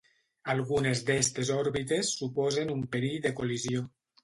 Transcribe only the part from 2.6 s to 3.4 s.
un perill de